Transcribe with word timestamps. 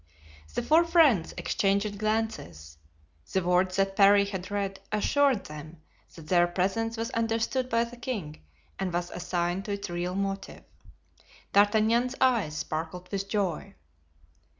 '"The 0.55 0.63
four 0.63 0.83
friends 0.83 1.35
exchanged 1.37 1.99
glances. 1.99 2.79
The 3.31 3.43
words 3.43 3.75
that 3.75 3.95
Parry 3.95 4.25
had 4.25 4.49
read 4.49 4.79
assured 4.91 5.45
them 5.45 5.79
that 6.15 6.25
their 6.27 6.47
presence 6.47 6.97
was 6.97 7.11
understood 7.11 7.69
by 7.69 7.83
the 7.83 7.97
king 7.97 8.41
and 8.79 8.91
was 8.91 9.11
assigned 9.11 9.65
to 9.65 9.73
its 9.73 9.91
real 9.91 10.15
motive. 10.15 10.63
D'Artagnan's 11.53 12.15
eyes 12.19 12.57
sparkled 12.57 13.11
with 13.11 13.29
joy. 13.29 13.75